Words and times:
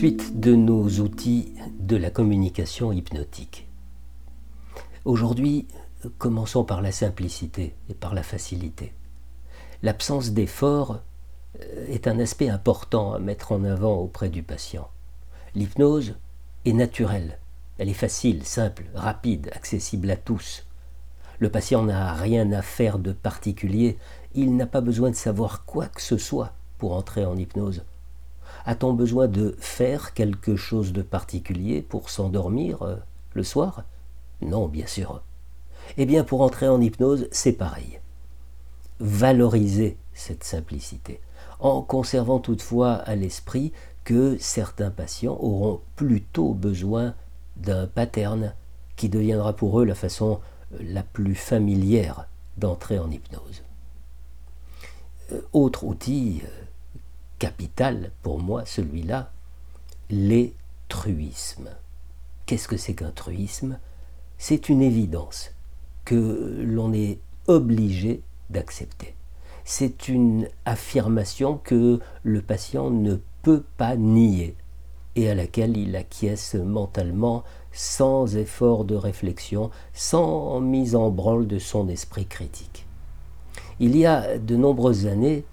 Suite 0.00 0.40
de 0.40 0.54
nos 0.54 0.88
outils 1.00 1.52
de 1.78 1.94
la 1.94 2.08
communication 2.08 2.90
hypnotique. 2.90 3.68
Aujourd'hui, 5.04 5.68
commençons 6.16 6.64
par 6.64 6.80
la 6.80 6.90
simplicité 6.90 7.74
et 7.90 7.92
par 7.92 8.14
la 8.14 8.22
facilité. 8.22 8.94
L'absence 9.82 10.30
d'effort 10.30 11.00
euh, 11.60 11.86
est 11.88 12.08
un 12.08 12.18
aspect 12.18 12.48
important 12.48 13.12
à 13.12 13.18
mettre 13.18 13.52
en 13.52 13.62
avant 13.62 13.96
auprès 13.96 14.30
du 14.30 14.42
patient. 14.42 14.88
L'hypnose 15.54 16.14
est 16.64 16.72
naturelle, 16.72 17.38
elle 17.76 17.90
est 17.90 17.92
facile, 17.92 18.46
simple, 18.46 18.84
rapide, 18.94 19.50
accessible 19.52 20.10
à 20.10 20.16
tous. 20.16 20.64
Le 21.40 21.50
patient 21.50 21.82
n'a 21.82 22.14
rien 22.14 22.50
à 22.52 22.62
faire 22.62 22.98
de 22.98 23.12
particulier, 23.12 23.98
il 24.34 24.56
n'a 24.56 24.66
pas 24.66 24.80
besoin 24.80 25.10
de 25.10 25.14
savoir 25.14 25.66
quoi 25.66 25.88
que 25.88 26.00
ce 26.00 26.16
soit 26.16 26.54
pour 26.78 26.94
entrer 26.94 27.26
en 27.26 27.36
hypnose. 27.36 27.82
A-t-on 28.64 28.92
besoin 28.92 29.28
de 29.28 29.56
faire 29.58 30.14
quelque 30.14 30.56
chose 30.56 30.92
de 30.92 31.02
particulier 31.02 31.82
pour 31.82 32.10
s'endormir 32.10 32.82
euh, 32.82 32.96
le 33.34 33.44
soir? 33.44 33.84
Non, 34.42 34.68
bien 34.68 34.86
sûr. 34.86 35.22
Eh 35.96 36.06
bien, 36.06 36.24
pour 36.24 36.42
entrer 36.42 36.68
en 36.68 36.80
hypnose, 36.80 37.28
c'est 37.30 37.52
pareil. 37.52 38.00
Valoriser 39.00 39.96
cette 40.14 40.44
simplicité, 40.44 41.20
en 41.58 41.82
conservant 41.82 42.38
toutefois 42.38 42.94
à 42.94 43.16
l'esprit 43.16 43.72
que 44.04 44.36
certains 44.38 44.90
patients 44.90 45.38
auront 45.40 45.80
plutôt 45.96 46.52
besoin 46.52 47.14
d'un 47.56 47.86
pattern 47.86 48.54
qui 48.96 49.08
deviendra 49.08 49.54
pour 49.54 49.80
eux 49.80 49.84
la 49.84 49.94
façon 49.94 50.40
euh, 50.74 50.78
la 50.82 51.02
plus 51.02 51.34
familière 51.34 52.26
d'entrer 52.56 52.98
en 52.98 53.10
hypnose. 53.10 53.62
Euh, 55.32 55.40
autre 55.52 55.84
outil 55.84 56.42
capital 57.40 58.12
pour 58.22 58.38
moi, 58.38 58.64
celui-là, 58.64 59.32
les 60.10 60.54
truismes. 60.88 61.70
Qu'est-ce 62.46 62.68
que 62.68 62.76
c'est 62.76 62.94
qu'un 62.94 63.10
truisme? 63.10 63.78
C'est 64.38 64.68
une 64.68 64.82
évidence 64.82 65.50
que 66.04 66.62
l'on 66.62 66.92
est 66.92 67.18
obligé 67.48 68.22
d'accepter. 68.50 69.14
C'est 69.64 70.08
une 70.08 70.48
affirmation 70.64 71.58
que 71.58 71.98
le 72.22 72.42
patient 72.42 72.90
ne 72.90 73.16
peut 73.42 73.64
pas 73.76 73.96
nier 73.96 74.54
et 75.16 75.30
à 75.30 75.34
laquelle 75.34 75.76
il 75.76 75.96
acquiesce 75.96 76.54
mentalement 76.54 77.42
sans 77.72 78.36
effort 78.36 78.84
de 78.84 78.94
réflexion, 78.94 79.70
sans 79.92 80.60
mise 80.60 80.94
en 80.94 81.10
branle 81.10 81.46
de 81.46 81.58
son 81.58 81.88
esprit 81.88 82.26
critique. 82.26 82.86
Il 83.78 83.96
y 83.96 84.06
a 84.06 84.38
de 84.38 84.56
nombreuses 84.56 85.06
années, 85.06 85.44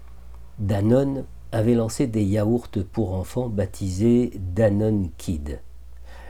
Danone 0.58 1.24
avait 1.52 1.74
lancé 1.74 2.06
des 2.06 2.24
yaourts 2.24 2.68
pour 2.92 3.14
enfants 3.14 3.48
baptisés 3.48 4.32
Danone 4.36 5.10
Kid. 5.16 5.60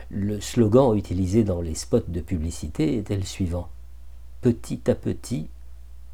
Le 0.09 0.39
slogan 0.39 0.95
utilisé 0.95 1.43
dans 1.43 1.61
les 1.61 1.75
spots 1.75 1.99
de 2.07 2.21
publicité 2.21 2.97
était 2.97 3.15
le 3.15 3.23
suivant 3.23 3.69
Petit 4.41 4.89
à 4.89 4.95
petit, 4.95 5.49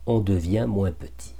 on 0.05 0.19
devient 0.19 0.65
moins 0.67 0.91
petit. 0.91 1.35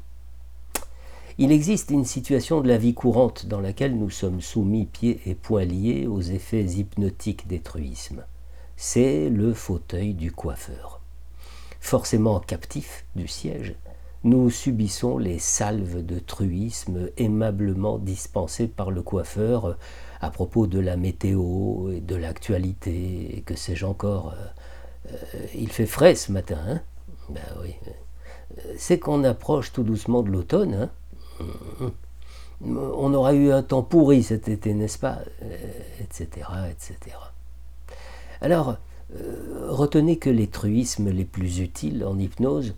Il 1.38 1.52
existe 1.52 1.90
une 1.90 2.06
situation 2.06 2.62
de 2.62 2.68
la 2.70 2.78
vie 2.78 2.94
courante 2.94 3.48
dans 3.48 3.60
laquelle 3.60 3.98
nous 3.98 4.10
sommes 4.10 4.40
soumis 4.40 4.86
pieds 4.86 5.20
et 5.26 5.36
poings 5.36 5.66
liés 5.66 6.08
aux 6.08 6.22
effets 6.22 6.64
hypnotiques 6.64 7.48
des 7.48 7.60
truismes. 7.60 8.24
C'est 8.78 9.30
le 9.30 9.54
fauteuil 9.54 10.14
du 10.14 10.32
coiffeur. 10.32 11.02
Forcément 11.82 12.40
captif 12.40 13.06
du 13.16 13.28
siège, 13.28 13.76
nous 14.26 14.50
subissons 14.50 15.20
les 15.20 15.38
salves 15.38 16.04
de 16.04 16.18
truisme 16.18 17.10
aimablement 17.16 18.00
dispensées 18.00 18.68
par 18.68 18.90
le 18.90 19.04
coiffeur 19.04 19.78
à 20.20 20.32
propos 20.32 20.66
de 20.66 20.80
la 20.80 20.98
météo 20.98 21.92
et 21.92 22.02
de 22.02 22.16
l'actualité, 22.16 23.38
et 23.38 23.42
que 23.42 23.56
sais-je 23.56 23.86
encore. 23.86 24.34
Euh, 24.34 25.14
euh, 25.14 25.46
il 25.54 25.72
fait 25.72 25.86
frais 25.86 26.16
ce 26.16 26.32
matin, 26.32 26.58
hein? 26.68 26.82
Ben 27.30 27.42
oui. 27.62 27.76
C'est 28.78 28.98
qu'on 28.98 29.24
approche 29.24 29.72
tout 29.72 29.84
doucement 29.84 30.24
de 30.24 30.32
l'automne, 30.32 30.74
hein? 30.74 31.92
On 32.62 33.14
aura 33.14 33.36
eu 33.36 33.52
un 33.52 33.62
temps 33.62 33.84
pourri 33.84 34.24
cet 34.24 34.48
été, 34.48 34.74
n'est-ce 34.74 34.98
pas? 34.98 35.20
Etc. 36.00 36.28
etc. 36.72 37.16
Alors, 38.42 38.78
euh, 39.14 39.68
retenez 39.70 40.18
que 40.18 40.32
les 40.32 40.48
truismes 40.48 41.10
les 41.10 41.26
plus 41.26 41.60
utiles 41.60 42.04
en 42.04 42.18
hypnose 42.18 42.74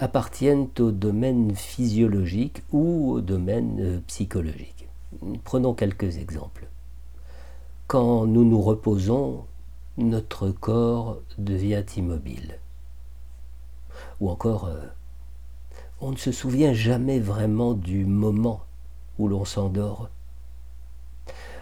appartiennent 0.00 0.68
au 0.78 0.92
domaine 0.92 1.54
physiologique 1.54 2.62
ou 2.72 3.12
au 3.12 3.20
domaine 3.20 3.76
euh, 3.80 4.00
psychologique. 4.06 4.88
Prenons 5.44 5.74
quelques 5.74 6.16
exemples. 6.16 6.68
Quand 7.86 8.24
nous 8.26 8.46
nous 8.46 8.62
reposons, 8.62 9.44
notre 9.98 10.48
corps 10.48 11.18
devient 11.36 11.84
immobile. 11.98 12.58
Ou 14.20 14.30
encore, 14.30 14.64
euh, 14.64 14.80
on 16.00 16.12
ne 16.12 16.16
se 16.16 16.32
souvient 16.32 16.72
jamais 16.72 17.20
vraiment 17.20 17.74
du 17.74 18.06
moment 18.06 18.62
où 19.18 19.28
l'on 19.28 19.44
s'endort. 19.44 20.08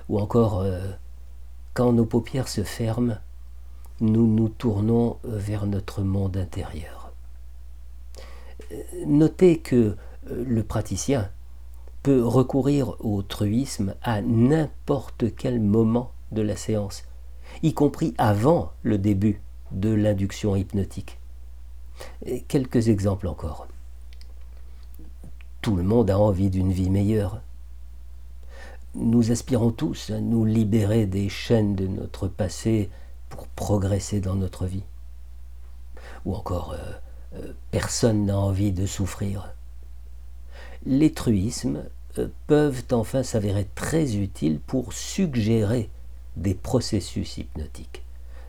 Ou 0.08 0.20
encore, 0.20 0.60
euh, 0.60 0.92
quand 1.74 1.92
nos 1.92 2.06
paupières 2.06 2.46
se 2.46 2.62
ferment, 2.62 3.18
nous 4.00 4.28
nous 4.28 4.48
tournons 4.48 5.16
vers 5.24 5.66
notre 5.66 6.02
monde 6.02 6.36
intérieur 6.36 7.07
notez 9.06 9.58
que 9.58 9.96
euh, 10.30 10.44
le 10.46 10.62
praticien 10.62 11.30
peut 12.02 12.24
recourir 12.24 12.94
au 13.04 13.22
truisme 13.22 13.94
à 14.02 14.22
n'importe 14.22 15.34
quel 15.36 15.60
moment 15.60 16.12
de 16.32 16.42
la 16.42 16.56
séance, 16.56 17.04
y 17.62 17.74
compris 17.74 18.14
avant 18.18 18.72
le 18.82 18.98
début 18.98 19.40
de 19.72 19.90
l'induction 19.90 20.56
hypnotique. 20.56 21.18
quelques 22.46 22.88
exemples 22.88 23.26
encore. 23.26 23.66
Tout 25.60 25.76
le 25.76 25.82
monde 25.82 26.10
a 26.10 26.18
envie 26.18 26.50
d'une 26.50 26.72
vie 26.72 26.90
meilleure. 26.90 27.42
Nous 28.94 29.32
aspirons 29.32 29.70
tous 29.70 30.10
à 30.10 30.20
nous 30.20 30.44
libérer 30.44 31.06
des 31.06 31.28
chaînes 31.28 31.74
de 31.74 31.86
notre 31.86 32.28
passé 32.28 32.90
pour 33.28 33.48
progresser 33.48 34.20
dans 34.20 34.36
notre 34.36 34.66
vie. 34.66 34.84
Ou 36.24 36.34
encore, 36.34 36.72
euh, 36.72 36.92
personne 37.70 38.26
n'a 38.26 38.38
envie 38.38 38.72
de 38.72 38.86
souffrir. 38.86 39.52
Les 40.86 41.12
truismes 41.12 41.84
euh, 42.18 42.28
peuvent 42.46 42.84
enfin 42.92 43.22
s'avérer 43.22 43.66
très 43.74 44.16
utiles 44.16 44.60
pour 44.60 44.92
suggérer 44.92 45.90
des 46.36 46.54
processus 46.54 47.38
hypnotiques, 47.38 48.02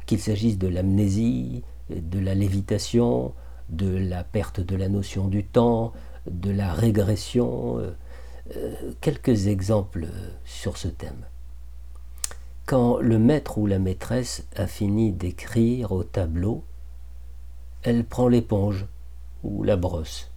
qu'il 0.06 0.19
s'agisse 0.19 0.57
de 0.57 0.68
l'amnésie, 0.68 1.63
de 1.89 2.19
la 2.19 2.35
lévitation, 2.35 3.34
de 3.69 3.89
la 3.89 4.23
perte 4.23 4.59
de 4.59 4.75
la 4.75 4.89
notion 4.89 5.28
du 5.28 5.44
temps, 5.44 5.94
de 6.29 6.51
la 6.51 6.73
régression. 6.73 7.79
Euh, 7.79 7.91
quelques 9.01 9.47
exemples 9.47 10.07
sur 10.45 10.78
ce 10.78 10.88
thème. 10.88 11.25
Quand 12.66 13.00
le 13.00 13.19
maître 13.19 13.57
ou 13.57 13.68
la 13.68 13.79
maîtresse 13.79 14.45
a 14.56 14.68
fini 14.68 15.12
d'écrire 15.12 15.91
au 15.91 16.03
tableau, 16.03 16.63
elle 17.84 18.06
prend 18.06 18.28
l'éponge 18.28 18.85
ou 19.44 19.63
la 19.63 19.78
brosse 19.78 20.29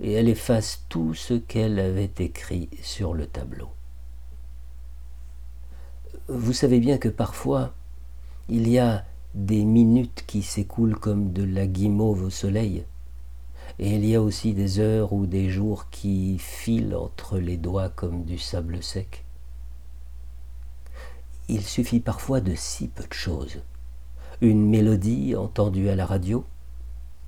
et 0.00 0.12
elle 0.12 0.28
efface 0.28 0.84
tout 0.88 1.14
ce 1.14 1.34
qu'elle 1.34 1.78
avait 1.78 2.12
écrit 2.18 2.68
sur 2.82 3.14
le 3.14 3.26
tableau. 3.26 3.68
Vous 6.28 6.52
savez 6.52 6.80
bien 6.80 6.98
que 6.98 7.08
parfois, 7.08 7.74
il 8.48 8.68
y 8.68 8.78
a 8.78 9.04
des 9.34 9.64
minutes 9.64 10.24
qui 10.26 10.42
s'écoulent 10.42 10.98
comme 10.98 11.32
de 11.32 11.44
la 11.44 11.66
guimauve 11.66 12.24
au 12.24 12.30
soleil, 12.30 12.84
et 13.78 13.94
il 13.96 14.04
y 14.06 14.14
a 14.14 14.22
aussi 14.22 14.52
des 14.54 14.78
heures 14.78 15.12
ou 15.12 15.26
des 15.26 15.50
jours 15.50 15.90
qui 15.90 16.38
filent 16.38 16.94
entre 16.94 17.38
les 17.38 17.56
doigts 17.56 17.88
comme 17.88 18.24
du 18.24 18.38
sable 18.38 18.82
sec. 18.82 19.24
Il 21.48 21.62
suffit 21.62 22.00
parfois 22.00 22.40
de 22.40 22.54
si 22.54 22.88
peu 22.88 23.04
de 23.04 23.12
choses. 23.12 23.60
Une 24.40 24.68
mélodie 24.68 25.36
entendue 25.36 25.88
à 25.88 25.96
la 25.96 26.06
radio, 26.06 26.44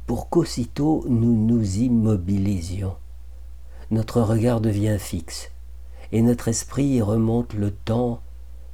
pour 0.06 0.30
qu'aussitôt 0.30 1.04
nous 1.08 1.34
nous 1.34 1.78
immobilisions. 1.78 2.94
Notre 3.90 4.20
regard 4.20 4.60
devient 4.60 4.96
fixe, 4.98 5.50
et 6.12 6.22
notre 6.22 6.48
esprit 6.48 7.02
remonte 7.02 7.54
le 7.54 7.70
temps 7.70 8.20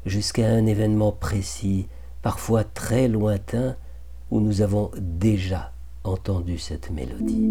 jusqu'à 0.05 0.49
un 0.49 0.67
événement 0.67 1.13
précis, 1.13 1.89
parfois 2.23 2.65
très 2.65 3.09
lointain, 3.09 3.77
où 4.31 4.41
nous 4.41 4.63
avons 4.63 4.91
déjà 4.99 5.73
entendu 6.05 6.59
cette 6.59 6.91
mélodie. 6.91 7.51